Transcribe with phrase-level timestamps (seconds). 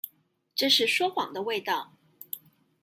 [0.55, 1.93] 這是說謊的味道